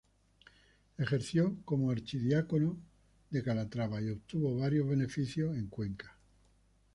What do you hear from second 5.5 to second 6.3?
en Cuenca.